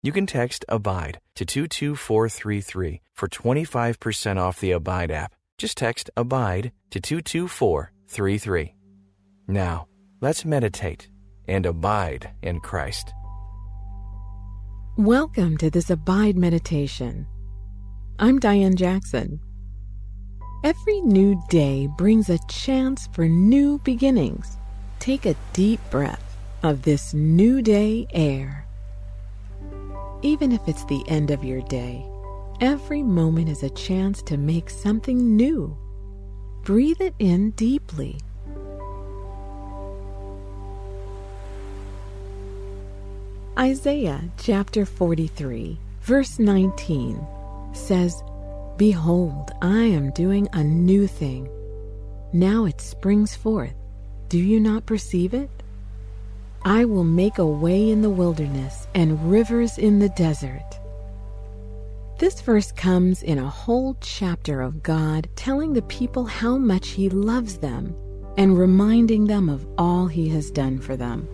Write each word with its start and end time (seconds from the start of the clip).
You 0.00 0.12
can 0.12 0.26
text 0.26 0.64
ABIDE 0.68 1.18
to 1.34 1.44
22433 1.44 3.00
for 3.14 3.26
25% 3.26 4.36
off 4.36 4.60
the 4.60 4.70
Abide 4.70 5.10
app. 5.10 5.34
Just 5.58 5.76
text 5.76 6.08
ABIDE 6.16 6.70
to 6.90 7.00
22433. 7.00 8.76
Now, 9.48 9.88
let's 10.20 10.44
meditate 10.44 11.08
and 11.48 11.66
abide 11.66 12.30
in 12.42 12.60
Christ. 12.60 13.12
Welcome 14.96 15.56
to 15.56 15.68
this 15.68 15.90
Abide 15.90 16.36
Meditation. 16.36 17.26
I'm 18.20 18.38
Diane 18.38 18.76
Jackson. 18.76 19.40
Every 20.62 21.00
new 21.00 21.42
day 21.48 21.88
brings 21.98 22.30
a 22.30 22.38
chance 22.46 23.08
for 23.08 23.26
new 23.26 23.80
beginnings. 23.80 24.58
Take 25.00 25.26
a 25.26 25.34
deep 25.52 25.80
breath 25.90 26.36
of 26.62 26.82
this 26.82 27.14
new 27.14 27.62
day 27.62 28.06
air 28.12 28.67
even 30.22 30.52
if 30.52 30.66
it's 30.66 30.84
the 30.84 31.04
end 31.08 31.30
of 31.30 31.44
your 31.44 31.62
day, 31.62 32.04
every 32.60 33.02
moment 33.02 33.48
is 33.48 33.62
a 33.62 33.70
chance 33.70 34.22
to 34.22 34.36
make 34.36 34.68
something 34.68 35.36
new. 35.36 35.76
Breathe 36.62 37.00
it 37.00 37.14
in 37.18 37.52
deeply. 37.52 38.18
Isaiah 43.56 44.22
chapter 44.38 44.84
43, 44.84 45.78
verse 46.02 46.38
19 46.38 47.26
says, 47.72 48.22
Behold, 48.76 49.50
I 49.62 49.82
am 49.82 50.10
doing 50.12 50.48
a 50.52 50.62
new 50.62 51.06
thing. 51.06 51.48
Now 52.32 52.66
it 52.66 52.80
springs 52.80 53.34
forth. 53.34 53.74
Do 54.28 54.38
you 54.38 54.60
not 54.60 54.86
perceive 54.86 55.32
it? 55.32 55.50
I 56.64 56.84
will 56.84 57.04
make 57.04 57.38
a 57.38 57.46
way 57.46 57.90
in 57.90 58.02
the 58.02 58.10
wilderness 58.10 58.87
and 58.98 59.30
rivers 59.30 59.78
in 59.78 60.00
the 60.00 60.08
desert. 60.08 60.80
This 62.18 62.40
verse 62.40 62.72
comes 62.72 63.22
in 63.22 63.38
a 63.38 63.48
whole 63.48 63.96
chapter 64.00 64.60
of 64.60 64.82
God 64.82 65.28
telling 65.36 65.72
the 65.72 65.82
people 65.82 66.24
how 66.24 66.58
much 66.58 66.88
He 66.88 67.08
loves 67.08 67.58
them 67.58 67.94
and 68.36 68.58
reminding 68.58 69.28
them 69.28 69.48
of 69.48 69.64
all 69.78 70.08
He 70.08 70.28
has 70.30 70.50
done 70.50 70.80
for 70.80 70.96
them. 70.96 71.28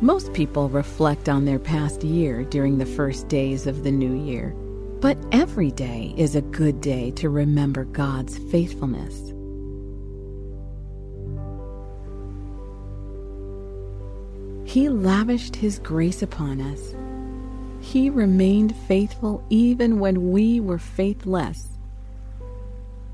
Most 0.00 0.32
people 0.32 0.68
reflect 0.68 1.28
on 1.28 1.44
their 1.44 1.60
past 1.60 2.02
year 2.02 2.42
during 2.42 2.76
the 2.76 2.86
first 2.86 3.28
days 3.28 3.68
of 3.68 3.84
the 3.84 3.92
new 3.92 4.24
year, 4.24 4.52
but 5.00 5.16
every 5.30 5.70
day 5.70 6.12
is 6.16 6.34
a 6.34 6.42
good 6.42 6.80
day 6.80 7.12
to 7.12 7.30
remember 7.30 7.84
God's 7.84 8.38
faithfulness. 8.50 9.32
He 14.72 14.88
lavished 14.88 15.54
His 15.54 15.78
grace 15.78 16.22
upon 16.22 16.58
us. 16.62 16.94
He 17.82 18.08
remained 18.08 18.74
faithful 18.88 19.44
even 19.50 20.00
when 20.00 20.32
we 20.32 20.60
were 20.60 20.78
faithless. 20.78 21.68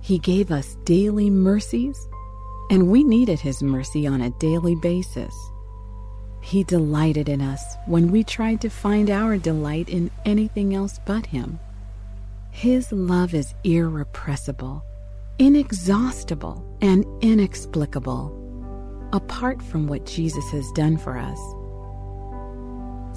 He 0.01 0.21
gave 0.21 0.53
us 0.53 0.77
daily 0.85 1.31
mercies, 1.31 1.99
and 2.71 2.93
we 2.93 3.03
needed 3.03 3.41
His 3.41 3.61
mercy 3.61 4.07
on 4.07 4.21
a 4.21 4.31
daily 4.39 4.77
basis. 4.77 5.35
He 6.43 6.63
delighted 6.63 7.29
in 7.29 7.41
us 7.41 7.61
when 7.87 8.13
we 8.13 8.23
tried 8.23 8.61
to 8.61 8.71
find 8.71 9.11
our 9.11 9.37
delight 9.37 9.89
in 9.89 10.13
anything 10.25 10.77
else 10.77 11.01
but 11.07 11.27
Him. 11.27 11.59
His 12.53 12.93
love 12.93 13.35
is 13.35 13.53
irrepressible, 13.65 14.85
inexhaustible, 15.41 16.65
and 16.81 17.05
inexplicable 17.21 18.39
apart 19.13 19.63
from 19.63 19.87
what 19.87 20.07
Jesus 20.07 20.51
has 20.51 20.71
done 20.73 20.97
for 20.97 21.17
us. 21.17 21.39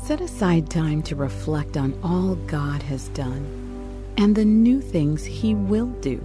Set 0.03 0.19
aside 0.19 0.67
time 0.67 1.03
to 1.03 1.15
reflect 1.15 1.77
on 1.77 1.93
all 2.03 2.33
God 2.47 2.81
has 2.81 3.09
done 3.09 3.45
and 4.17 4.35
the 4.35 4.43
new 4.43 4.81
things 4.81 5.23
He 5.23 5.53
will 5.53 5.85
do. 6.01 6.17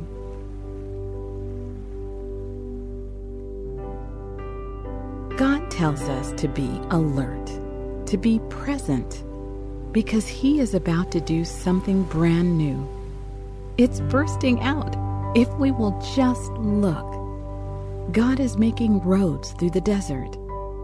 God 5.36 5.70
tells 5.70 6.00
us 6.00 6.32
to 6.40 6.48
be 6.48 6.80
alert, 6.90 7.46
to 8.06 8.16
be 8.16 8.38
present, 8.48 9.22
because 9.92 10.26
He 10.26 10.58
is 10.58 10.72
about 10.72 11.12
to 11.12 11.20
do 11.20 11.44
something 11.44 12.02
brand 12.04 12.56
new. 12.56 12.88
It's 13.76 14.00
bursting 14.00 14.58
out 14.62 14.96
if 15.36 15.52
we 15.58 15.70
will 15.70 16.00
just 16.16 16.50
look. 16.52 17.12
God 18.12 18.40
is 18.40 18.56
making 18.56 19.00
roads 19.00 19.52
through 19.52 19.72
the 19.72 19.82
desert, 19.82 20.34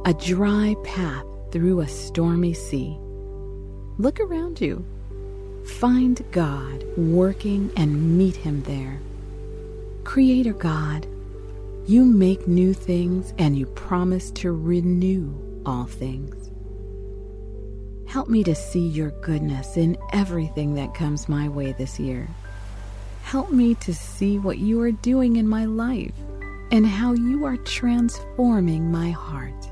a 0.04 0.12
dry 0.12 0.76
path 0.84 1.24
through 1.52 1.80
a 1.80 1.88
stormy 1.88 2.54
sea. 2.54 2.96
Look 3.98 4.18
around 4.20 4.60
you. 4.60 4.84
Find 5.78 6.20
God 6.32 6.84
working 6.96 7.70
and 7.76 8.18
meet 8.18 8.34
Him 8.34 8.62
there. 8.62 8.98
Creator 10.02 10.54
God, 10.54 11.06
you 11.86 12.04
make 12.04 12.48
new 12.48 12.72
things 12.72 13.32
and 13.38 13.56
you 13.56 13.66
promise 13.66 14.30
to 14.32 14.52
renew 14.52 15.32
all 15.64 15.84
things. 15.84 16.50
Help 18.08 18.28
me 18.28 18.42
to 18.44 18.54
see 18.54 18.86
your 18.88 19.10
goodness 19.22 19.76
in 19.76 19.96
everything 20.12 20.74
that 20.74 20.94
comes 20.94 21.28
my 21.28 21.48
way 21.48 21.72
this 21.72 22.00
year. 22.00 22.28
Help 23.22 23.50
me 23.50 23.74
to 23.76 23.94
see 23.94 24.38
what 24.38 24.58
you 24.58 24.80
are 24.80 24.90
doing 24.90 25.36
in 25.36 25.48
my 25.48 25.64
life 25.64 26.12
and 26.70 26.86
how 26.86 27.12
you 27.12 27.44
are 27.44 27.56
transforming 27.58 28.90
my 28.90 29.10
heart. 29.10 29.71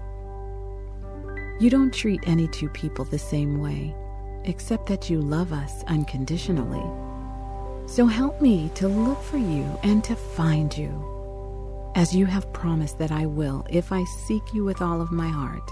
You 1.60 1.68
don't 1.68 1.92
treat 1.92 2.22
any 2.26 2.48
two 2.48 2.70
people 2.70 3.04
the 3.04 3.18
same 3.18 3.60
way, 3.60 3.94
except 4.44 4.86
that 4.86 5.10
you 5.10 5.20
love 5.20 5.52
us 5.52 5.84
unconditionally. 5.88 6.82
So 7.86 8.06
help 8.06 8.40
me 8.40 8.70
to 8.76 8.88
look 8.88 9.22
for 9.22 9.36
you 9.36 9.66
and 9.82 10.02
to 10.04 10.16
find 10.16 10.74
you, 10.74 11.92
as 11.96 12.16
you 12.16 12.24
have 12.24 12.50
promised 12.54 12.98
that 12.98 13.12
I 13.12 13.26
will 13.26 13.66
if 13.68 13.92
I 13.92 14.04
seek 14.04 14.54
you 14.54 14.64
with 14.64 14.80
all 14.80 15.02
of 15.02 15.12
my 15.12 15.28
heart. 15.28 15.70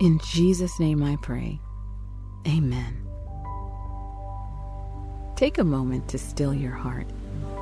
In 0.00 0.18
Jesus' 0.24 0.80
name 0.80 1.04
I 1.04 1.14
pray. 1.22 1.60
Amen. 2.48 3.06
Take 5.36 5.58
a 5.58 5.64
moment 5.64 6.08
to 6.08 6.18
still 6.18 6.52
your 6.52 6.72
heart, 6.72 7.06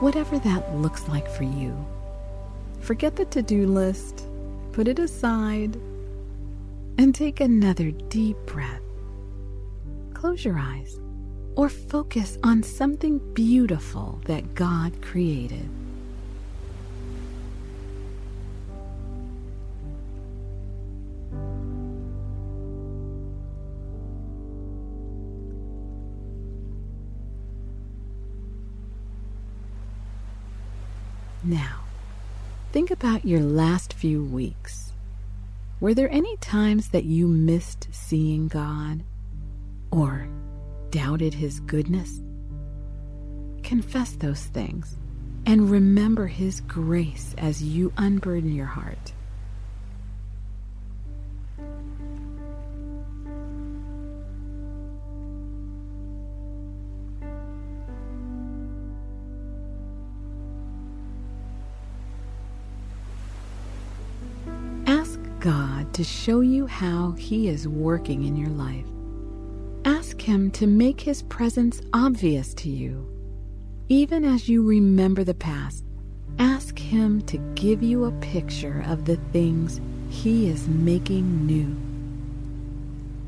whatever 0.00 0.38
that 0.38 0.75
looks 0.76 1.08
like 1.08 1.28
for 1.28 1.44
you. 1.44 1.76
Forget 2.81 3.16
the 3.16 3.26
to 3.26 3.42
do 3.42 3.66
list, 3.66 4.26
put 4.72 4.88
it 4.88 4.98
aside, 4.98 5.78
and 6.99 7.15
take 7.15 7.41
another 7.41 7.91
deep 7.91 8.37
breath. 8.47 8.81
Close 10.15 10.44
your 10.44 10.59
eyes 10.59 11.00
or 11.56 11.69
focus 11.69 12.38
on 12.43 12.62
something 12.62 13.19
beautiful 13.34 14.21
that 14.25 14.55
God 14.55 15.00
created. 15.03 15.69
Now, 31.44 31.85
Think 32.75 32.91
about 32.91 33.25
your 33.25 33.38
last 33.38 33.93
few 33.93 34.25
weeks. 34.25 34.94
Were 35.84 35.92
there 35.92 36.10
any 36.10 36.38
times 36.38 36.88
that 36.88 37.04
you 37.04 37.28
missed 37.28 37.88
seeing 37.90 38.48
God 38.48 39.04
or 39.90 40.26
doubted 40.88 41.34
His 41.34 41.60
goodness? 41.60 42.22
Confess 43.62 44.12
those 44.12 44.44
things 44.44 44.96
and 45.44 45.70
remember 45.70 46.26
His 46.26 46.62
grace 46.62 47.34
as 47.36 47.62
you 47.62 47.92
unburden 47.98 48.54
your 48.54 48.64
heart. 48.64 49.12
To 65.94 66.05
show 66.05 66.41
you 66.41 66.67
how 66.67 67.12
He 67.12 67.49
is 67.49 67.69
working 67.69 68.25
in 68.25 68.37
your 68.37 68.50
life. 68.50 68.85
Ask 69.85 70.20
Him 70.20 70.50
to 70.52 70.67
make 70.67 71.00
His 71.00 71.23
presence 71.23 71.81
obvious 71.93 72.52
to 72.55 72.69
you. 72.69 73.08
Even 73.88 74.25
as 74.25 74.49
you 74.49 74.67
remember 74.67 75.23
the 75.23 75.35
past, 75.35 75.85
ask 76.38 76.79
Him 76.79 77.23
to 77.23 77.38
give 77.55 77.82
you 77.82 78.05
a 78.05 78.12
picture 78.20 78.85
of 78.88 79.05
the 79.05 79.17
things 79.32 79.81
He 80.11 80.49
is 80.49 80.67
making 80.67 81.46
new. 81.46 81.76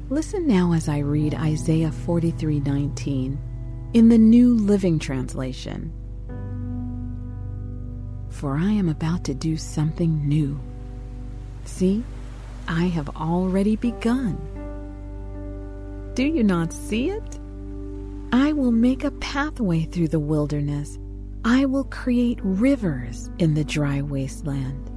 Listen 0.09 0.47
now 0.47 0.73
as 0.73 0.89
I 0.89 0.99
read 0.99 1.35
Isaiah 1.35 1.93
43:19 1.93 3.39
in 3.93 4.09
the 4.09 4.19
New 4.19 4.55
Living 4.55 4.99
Translation. 4.99 5.93
For 8.29 8.57
I 8.57 8.71
am 8.73 8.89
about 8.89 9.25
to 9.25 9.35
do 9.35 9.57
something 9.57 10.29
new. 10.29 10.59
See, 11.65 12.05
I 12.69 12.85
have 12.85 13.09
already 13.17 13.77
begun. 13.77 14.39
Do 16.15 16.25
you 16.25 16.43
not 16.43 16.73
see 16.73 17.11
it? 17.11 17.39
I 18.33 18.53
will 18.53 18.73
make 18.73 19.05
a 19.05 19.11
pathway 19.11 19.85
through 19.85 20.09
the 20.09 20.21
wilderness. 20.21 20.99
I 21.45 21.65
will 21.67 21.85
create 21.85 22.39
rivers 22.43 23.31
in 23.39 23.55
the 23.55 23.65
dry 23.65 24.03
wasteland. 24.03 24.91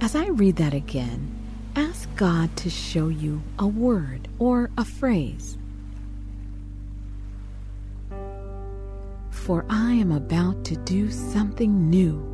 As 0.00 0.14
I 0.14 0.26
read 0.26 0.56
that 0.56 0.74
again, 0.74 1.30
ask 1.76 2.08
God 2.16 2.54
to 2.58 2.70
show 2.70 3.08
you 3.08 3.42
a 3.58 3.66
word 3.66 4.28
or 4.38 4.70
a 4.76 4.84
phrase. 4.84 5.56
For 9.30 9.64
I 9.68 9.92
am 9.92 10.12
about 10.12 10.64
to 10.66 10.76
do 10.76 11.10
something 11.10 11.90
new. 11.90 12.33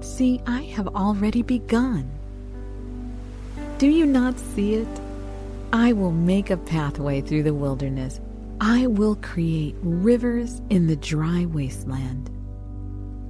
See, 0.00 0.40
I 0.46 0.62
have 0.62 0.88
already 0.88 1.42
begun. 1.42 2.10
Do 3.78 3.86
you 3.86 4.06
not 4.06 4.38
see 4.38 4.74
it? 4.74 5.00
I 5.72 5.92
will 5.92 6.10
make 6.10 6.50
a 6.50 6.56
pathway 6.56 7.20
through 7.20 7.44
the 7.44 7.54
wilderness. 7.54 8.20
I 8.60 8.86
will 8.86 9.16
create 9.16 9.74
rivers 9.82 10.60
in 10.68 10.86
the 10.86 10.96
dry 10.96 11.46
wasteland. 11.46 12.28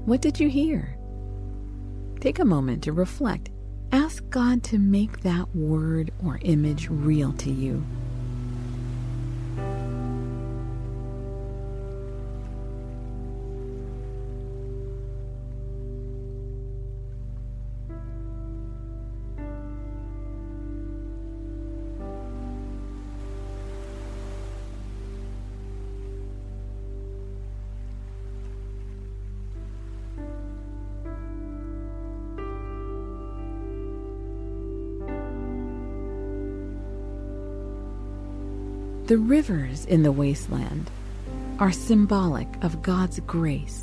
What 0.07 0.23
did 0.23 0.41
you 0.41 0.49
hear? 0.49 0.97
Take 2.21 2.39
a 2.39 2.45
moment 2.45 2.83
to 2.85 2.93
reflect. 2.93 3.51
Ask 3.93 4.29
God 4.31 4.63
to 4.65 4.79
make 4.79 5.21
that 5.21 5.55
word 5.55 6.13
or 6.25 6.39
image 6.43 6.89
real 6.89 7.33
to 7.35 7.51
you. 7.51 7.85
The 39.11 39.19
rivers 39.19 39.87
in 39.87 40.05
the 40.05 40.13
wasteland 40.13 40.89
are 41.59 41.73
symbolic 41.73 42.47
of 42.63 42.81
God's 42.81 43.19
grace. 43.19 43.83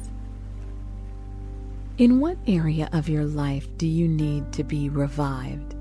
In 1.98 2.22
what 2.22 2.38
area 2.48 2.88
of 2.94 3.10
your 3.10 3.26
life 3.26 3.68
do 3.78 3.88
you 3.88 4.08
need 4.08 4.54
to 4.54 4.64
be 4.64 4.88
revived? 4.88 5.76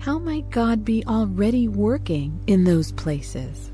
How 0.00 0.18
might 0.18 0.50
God 0.50 0.84
be 0.84 1.02
already 1.06 1.66
working 1.66 2.38
in 2.46 2.64
those 2.64 2.92
places? 2.92 3.70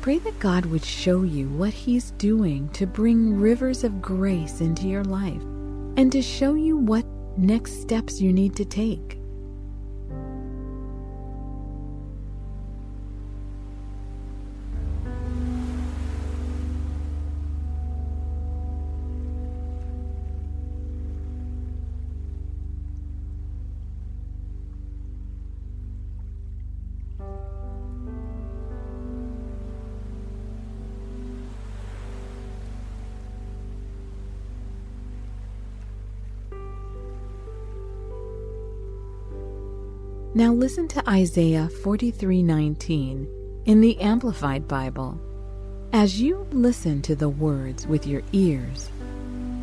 Pray 0.00 0.18
that 0.18 0.38
God 0.38 0.66
would 0.66 0.84
show 0.84 1.24
you 1.24 1.48
what 1.48 1.74
He's 1.74 2.12
doing 2.12 2.68
to 2.68 2.86
bring 2.86 3.40
rivers 3.40 3.82
of 3.82 4.00
grace 4.00 4.60
into 4.60 4.86
your 4.86 5.02
life 5.02 5.42
and 5.96 6.12
to 6.12 6.22
show 6.22 6.54
you 6.54 6.76
what 6.76 7.04
next 7.36 7.80
steps 7.80 8.20
you 8.20 8.32
need 8.32 8.54
to 8.54 8.64
take. 8.64 9.18
Now 40.38 40.52
listen 40.52 40.86
to 40.94 41.10
Isaiah 41.10 41.68
43:19 41.82 43.26
in 43.64 43.80
the 43.80 43.98
Amplified 43.98 44.68
Bible. 44.68 45.20
As 45.92 46.20
you 46.20 46.46
listen 46.52 47.02
to 47.02 47.16
the 47.16 47.28
words 47.28 47.88
with 47.88 48.06
your 48.06 48.22
ears, 48.30 48.88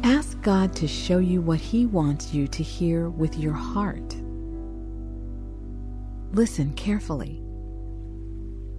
ask 0.04 0.42
God 0.42 0.76
to 0.76 0.86
show 0.86 1.20
you 1.20 1.40
what 1.40 1.62
he 1.62 1.86
wants 1.86 2.34
you 2.34 2.50
to 2.50 2.62
hear 2.62 3.10
with 3.10 3.40
your 3.40 3.54
heart. 3.54 4.18
Listen 6.34 6.74
carefully. 6.74 7.42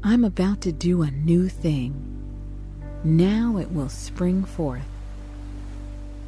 I'm 0.03 0.25
about 0.25 0.61
to 0.61 0.73
do 0.73 1.01
a 1.01 1.11
new 1.11 1.49
thing. 1.49 1.95
Now 3.05 3.57
it 3.57 3.73
will 3.73 3.89
spring 3.89 4.45
forth. 4.45 4.91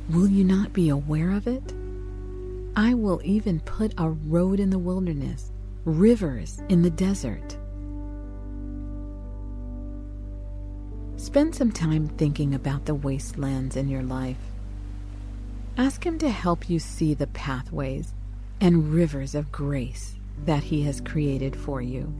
Will 0.08 0.28
you 0.28 0.44
not 0.44 0.72
be 0.72 0.88
aware 0.88 1.32
of 1.32 1.46
it? 1.46 1.74
I 2.74 2.94
will 2.94 3.20
even 3.22 3.60
put 3.60 3.92
a 3.98 4.08
road 4.08 4.60
in 4.60 4.70
the 4.70 4.78
wilderness 4.78 5.52
rivers 5.88 6.60
in 6.68 6.82
the 6.82 6.90
desert. 6.90 7.56
Spend 11.16 11.54
some 11.54 11.72
time 11.72 12.08
thinking 12.08 12.54
about 12.54 12.84
the 12.84 12.94
wastelands 12.94 13.74
in 13.74 13.88
your 13.88 14.02
life. 14.02 14.36
Ask 15.78 16.04
Him 16.04 16.18
to 16.18 16.28
help 16.28 16.68
you 16.68 16.78
see 16.78 17.14
the 17.14 17.26
pathways 17.28 18.12
and 18.60 18.92
rivers 18.92 19.34
of 19.34 19.50
grace 19.50 20.16
that 20.44 20.64
He 20.64 20.82
has 20.82 21.00
created 21.00 21.56
for 21.56 21.80
you. 21.80 22.12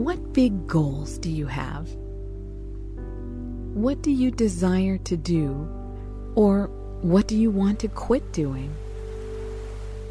What 0.00 0.32
big 0.32 0.66
goals 0.66 1.18
do 1.18 1.28
you 1.30 1.44
have? 1.44 1.86
What 3.74 4.00
do 4.00 4.10
you 4.10 4.30
desire 4.30 4.96
to 4.96 5.14
do? 5.14 5.68
Or 6.34 6.68
what 7.02 7.28
do 7.28 7.36
you 7.36 7.50
want 7.50 7.80
to 7.80 7.88
quit 7.88 8.32
doing? 8.32 8.74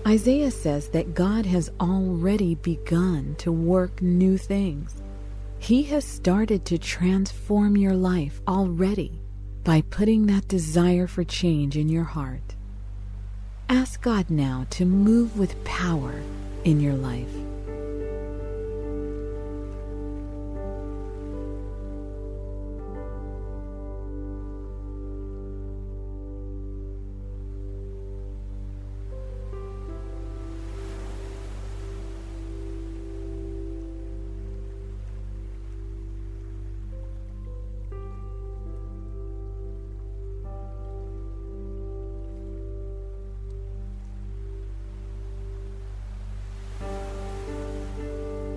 Isaiah 0.08 0.52
says 0.52 0.90
that 0.90 1.16
God 1.16 1.48
has 1.48 1.72
already 1.82 2.54
begun 2.54 3.34
to 3.40 3.52
work 3.52 4.00
new 4.00 4.38
things. 4.38 5.02
He 5.58 5.82
has 5.86 6.06
started 6.06 6.66
to 6.66 6.78
transform 6.78 7.76
your 7.76 7.96
life 7.96 8.42
already 8.48 9.20
by 9.64 9.82
putting 9.82 10.28
that 10.28 10.48
desire 10.48 11.08
for 11.08 11.24
change 11.24 11.76
in 11.76 11.90
your 11.90 12.04
heart. 12.04 12.54
Ask 13.70 14.04
God 14.04 14.30
now 14.30 14.68
to 14.70 14.86
move 14.86 15.40
with 15.40 15.64
power 15.64 16.22
in 16.64 16.80
your 16.80 16.94
life. 16.94 17.49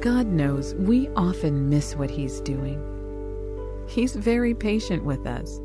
God 0.03 0.27
knows 0.27 0.75
we 0.75 1.09
often 1.11 1.69
miss 1.69 1.95
what 1.95 2.11
He's 2.11 2.41
doing. 2.41 2.83
He's 3.87 4.17
very 4.17 4.53
patient 4.53 5.05
with 5.05 5.29
us. 5.29 5.61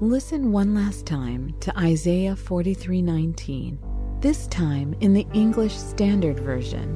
Listen 0.00 0.50
one 0.50 0.74
last 0.74 1.04
time 1.04 1.54
to 1.60 1.78
Isaiah 1.78 2.36
43:19, 2.36 3.76
this 4.22 4.46
time 4.46 4.96
in 5.00 5.12
the 5.12 5.26
English 5.34 5.76
Standard 5.76 6.40
Version. 6.40 6.88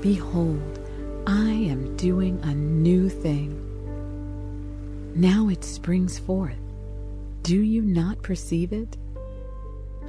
Behold, 0.00 0.78
I 1.26 1.50
am 1.50 1.96
doing 1.96 2.38
a 2.44 2.54
new 2.54 3.08
thing. 3.08 3.58
Now 5.16 5.48
it 5.48 5.64
springs 5.64 6.16
forth. 6.16 6.62
Do 7.42 7.60
you 7.60 7.82
not 7.82 8.22
perceive 8.22 8.72
it? 8.72 8.96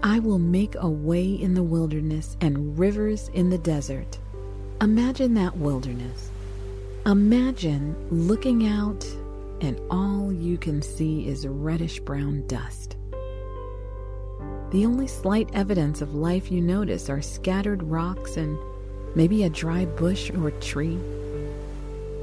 I 0.03 0.19
will 0.19 0.37
make 0.37 0.75
a 0.75 0.87
way 0.87 1.33
in 1.33 1.55
the 1.55 1.63
wilderness 1.63 2.37
and 2.41 2.77
rivers 2.77 3.31
in 3.33 3.49
the 3.49 3.57
desert. 3.57 4.19
Imagine 4.83 5.33
that 5.35 5.55
wilderness. 5.55 6.29
Imagine 7.05 7.95
looking 8.11 8.67
out 8.67 9.05
and 9.61 9.79
all 9.89 10.29
you 10.33 10.57
can 10.57 10.81
see 10.81 11.25
is 11.25 11.47
reddish 11.47 12.01
brown 12.01 12.45
dust. 12.47 12.97
The 14.71 14.85
only 14.85 15.07
slight 15.07 15.49
evidence 15.53 16.01
of 16.01 16.15
life 16.15 16.51
you 16.51 16.59
notice 16.59 17.09
are 17.09 17.21
scattered 17.21 17.81
rocks 17.81 18.35
and 18.35 18.59
maybe 19.15 19.45
a 19.45 19.49
dry 19.49 19.85
bush 19.85 20.29
or 20.31 20.51
tree. 20.51 20.99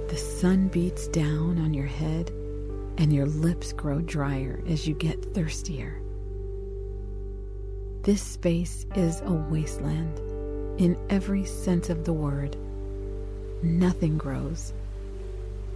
The 0.09 0.19
sun 0.19 0.69
beats 0.69 1.09
down 1.09 1.59
on 1.63 1.73
your 1.73 1.87
head 1.87 2.29
and 2.99 3.11
your 3.11 3.25
lips 3.25 3.73
grow 3.73 4.03
drier 4.03 4.61
as 4.69 4.87
you 4.87 4.93
get 4.93 5.35
thirstier. 5.35 5.99
This 8.03 8.21
space 8.21 8.85
is 8.95 9.23
a 9.23 9.33
wasteland 9.33 10.21
in 10.81 10.97
every 11.11 11.45
sense 11.45 11.91
of 11.91 12.07
the 12.07 12.13
word. 12.13 12.57
Nothing 13.63 14.17
grows, 14.17 14.73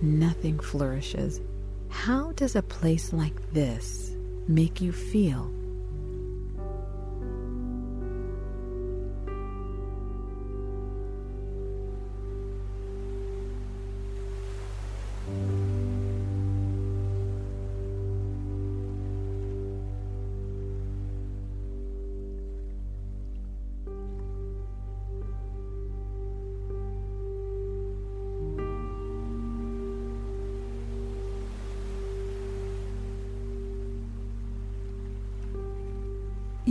nothing 0.00 0.58
flourishes. 0.58 1.42
How 1.90 2.32
does 2.32 2.56
a 2.56 2.62
place 2.62 3.12
like 3.12 3.52
this 3.52 4.16
make 4.49 4.80
you 4.80 4.92
feel? 4.92 5.52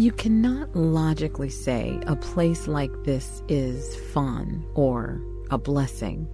You 0.04 0.12
cannot 0.12 0.76
logically 0.76 1.50
say 1.50 1.98
a 2.08 2.18
place 2.18 2.68
like 2.68 2.92
this 3.06 3.42
is 3.48 3.96
fun 4.12 4.66
or 4.76 5.22
a 5.50 5.58
blessing. 5.58 6.28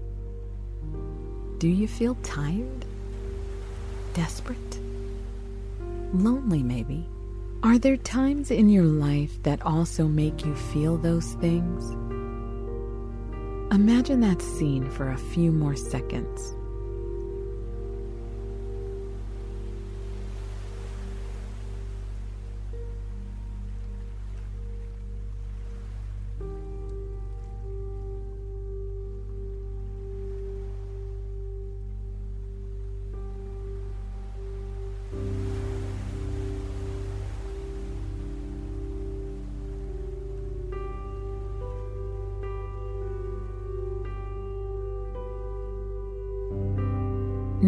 Do 1.60 1.68
you 1.68 1.88
feel 1.88 2.16
tired? 2.24 2.84
Desperate? 4.16 4.80
Lonely, 6.14 6.64
maybe? 6.64 7.08
Are 7.62 7.78
there 7.78 7.98
times 7.98 8.50
in 8.50 8.70
your 8.70 8.86
life 8.86 9.44
that 9.44 9.62
also 9.62 10.08
make 10.08 10.44
you 10.44 10.56
feel 10.56 10.98
those 10.98 11.34
things? 11.34 11.92
Imagine 13.72 14.22
that 14.22 14.42
scene 14.42 14.90
for 14.90 15.12
a 15.12 15.18
few 15.32 15.52
more 15.52 15.76
seconds. 15.76 16.56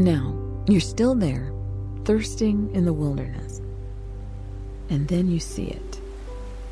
Now, 0.02 0.36
you're 0.68 0.82
still 0.82 1.14
there, 1.14 1.54
thirsting 2.06 2.74
in 2.74 2.86
the 2.86 2.94
wilderness. 2.94 3.62
And 4.90 5.08
then 5.08 5.30
you 5.30 5.40
see 5.40 5.66
it, 5.68 6.02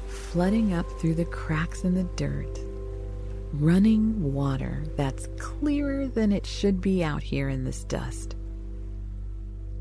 flooding 0.07 0.73
up 0.73 0.87
through 0.99 1.13
the 1.13 1.25
cracks 1.25 1.83
in 1.83 1.93
the 1.93 2.05
dirt, 2.15 2.59
running 3.53 4.33
water 4.33 4.83
that's 4.97 5.27
clearer 5.37 6.07
than 6.07 6.31
it 6.31 6.47
should 6.47 6.81
be 6.81 7.03
out 7.03 7.21
here 7.21 7.49
in 7.49 7.65
this 7.65 7.83
dust. 7.83 8.35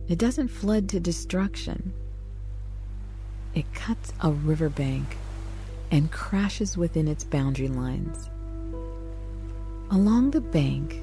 It 0.08 0.18
doesn't 0.18 0.48
flood 0.48 0.86
to 0.90 1.00
destruction. 1.00 1.94
It 3.54 3.72
cuts 3.72 4.12
a 4.20 4.30
riverbank 4.30 5.16
and 5.90 6.12
crashes 6.12 6.76
within 6.76 7.08
its 7.08 7.24
boundary 7.24 7.68
lines. 7.68 8.28
Along 9.90 10.32
the 10.32 10.42
bank, 10.42 11.00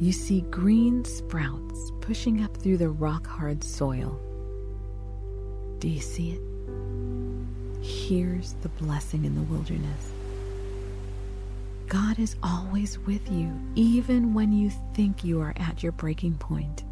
you 0.00 0.12
see 0.12 0.42
green 0.42 1.04
sprouts 1.04 1.92
pushing 2.00 2.42
up 2.42 2.56
through 2.56 2.78
the 2.78 2.88
rock 2.88 3.26
hard 3.26 3.62
soil. 3.62 4.18
Do 5.78 5.88
you 5.88 6.00
see 6.00 6.32
it? 6.32 6.40
Here's 7.84 8.54
the 8.62 8.68
blessing 8.70 9.24
in 9.24 9.34
the 9.34 9.42
wilderness. 9.42 10.10
God 11.86 12.18
is 12.18 12.36
always 12.42 12.98
with 13.00 13.30
you, 13.30 13.52
even 13.74 14.34
when 14.34 14.52
you 14.52 14.70
think 14.94 15.22
you 15.22 15.40
are 15.40 15.54
at 15.56 15.82
your 15.82 15.92
breaking 15.92 16.34
point. 16.38 16.82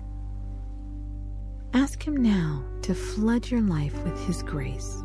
Ask 1.74 2.06
Him 2.06 2.16
now 2.16 2.62
to 2.82 2.94
flood 2.94 3.50
your 3.50 3.62
life 3.62 3.94
with 4.04 4.18
His 4.26 4.42
grace. 4.42 5.02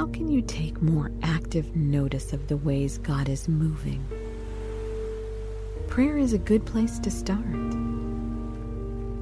How 0.00 0.06
can 0.06 0.30
you 0.30 0.40
take 0.40 0.80
more 0.80 1.10
active 1.22 1.76
notice 1.76 2.32
of 2.32 2.48
the 2.48 2.56
ways 2.56 2.96
God 2.96 3.28
is 3.28 3.50
moving? 3.50 4.02
Prayer 5.88 6.16
is 6.16 6.32
a 6.32 6.38
good 6.38 6.64
place 6.64 6.98
to 7.00 7.10
start. 7.10 7.44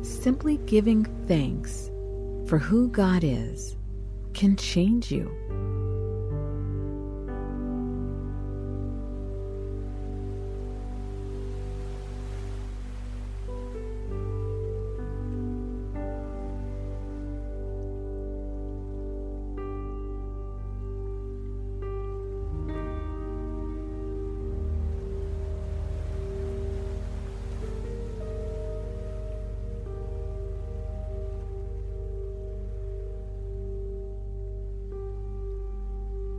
Simply 0.06 0.58
giving 0.66 1.04
thanks 1.26 1.90
for 2.46 2.58
who 2.58 2.86
God 2.90 3.24
is 3.24 3.74
can 4.34 4.54
change 4.54 5.10
you. 5.10 5.28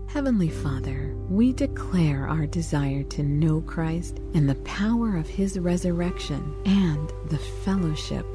Heavenly 0.10 0.50
Father, 0.50 1.14
we 1.30 1.54
declare 1.54 2.28
our 2.28 2.48
desire 2.48 3.04
to 3.04 3.22
know 3.22 3.62
Christ 3.62 4.18
and 4.34 4.50
the 4.50 4.56
power 4.56 5.16
of 5.16 5.30
his 5.30 5.60
resurrection 5.60 6.56
and 6.66 7.14
the 7.28 7.38
fellowship 7.38 8.26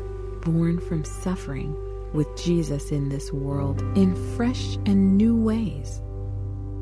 born 0.43 0.79
from 0.79 1.05
suffering 1.05 1.77
with 2.13 2.29
Jesus 2.37 2.93
in 2.93 3.09
this 3.09 3.33
world 3.33 3.81
in 3.99 4.15
fresh 4.37 4.77
and 4.87 5.19
new 5.19 5.35
ways. 5.35 6.01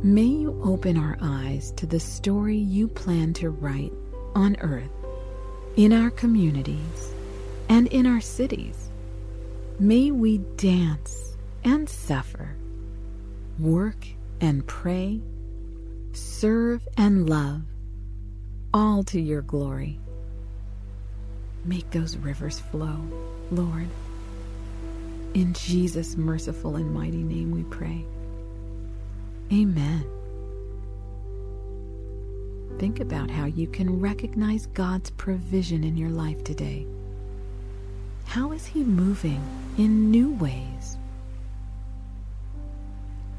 May 0.02 0.26
you 0.26 0.60
open 0.62 0.98
our 0.98 1.16
eyes 1.22 1.72
to 1.78 1.86
the 1.86 1.98
story 1.98 2.58
you 2.58 2.86
plan 2.86 3.32
to 3.34 3.48
write 3.48 3.94
on 4.34 4.58
earth, 4.60 4.90
in 5.74 5.94
our 5.94 6.10
communities, 6.10 7.14
and 7.70 7.86
in 7.86 8.06
our 8.06 8.20
cities. 8.20 8.90
May 9.78 10.10
we 10.10 10.36
dance 10.58 11.34
and 11.64 11.88
suffer, 11.88 12.56
work 13.58 14.06
and 14.42 14.66
pray, 14.66 15.22
serve 16.12 16.86
and 16.98 17.30
love, 17.30 17.62
all 18.74 19.04
to 19.04 19.20
your 19.20 19.40
glory. 19.40 20.00
Make 21.64 21.88
those 21.92 22.16
rivers 22.16 22.58
flow, 22.58 22.98
Lord. 23.52 23.86
In 25.34 25.54
Jesus' 25.54 26.16
merciful 26.16 26.74
and 26.74 26.92
mighty 26.92 27.22
name 27.22 27.52
we 27.52 27.62
pray. 27.64 28.04
Amen. 29.52 30.04
Think 32.78 32.98
about 32.98 33.30
how 33.30 33.44
you 33.44 33.68
can 33.68 34.00
recognize 34.00 34.66
God's 34.66 35.10
provision 35.10 35.84
in 35.84 35.96
your 35.96 36.10
life 36.10 36.42
today. 36.42 36.84
How 38.24 38.50
is 38.50 38.66
He 38.66 38.82
moving 38.82 39.40
in 39.78 40.10
new 40.10 40.32
ways? 40.32 40.96